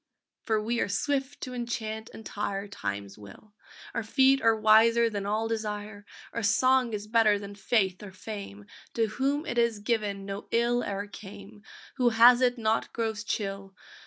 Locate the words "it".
9.45-9.59, 12.41-12.57